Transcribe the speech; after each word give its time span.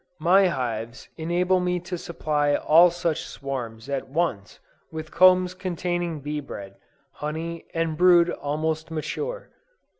My 0.17 0.47
hives 0.47 1.09
enable 1.15 1.59
me 1.59 1.79
to 1.81 1.95
supply 1.95 2.55
all 2.55 2.89
such 2.89 3.21
swarms 3.27 3.87
at 3.87 4.09
once 4.09 4.59
with 4.91 5.11
combs 5.11 5.53
containing 5.53 6.21
bee 6.21 6.39
bread, 6.39 6.73
honey 7.11 7.67
and 7.75 7.95
brood 7.95 8.31
almost 8.31 8.89
mature. 8.89 9.51